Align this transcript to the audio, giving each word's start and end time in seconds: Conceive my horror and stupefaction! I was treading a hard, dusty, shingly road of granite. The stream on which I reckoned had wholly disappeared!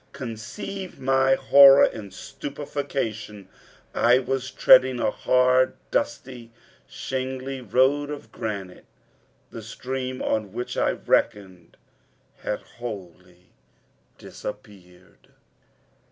Conceive 0.13 0.99
my 0.99 1.35
horror 1.35 1.83
and 1.83 2.11
stupefaction! 2.11 3.47
I 3.93 4.17
was 4.17 4.49
treading 4.49 4.99
a 4.99 5.11
hard, 5.11 5.75
dusty, 5.91 6.49
shingly 6.87 7.61
road 7.61 8.09
of 8.09 8.31
granite. 8.31 8.87
The 9.51 9.61
stream 9.61 10.19
on 10.19 10.53
which 10.53 10.75
I 10.75 10.89
reckoned 10.93 11.77
had 12.37 12.61
wholly 12.61 13.51
disappeared! 14.17 15.29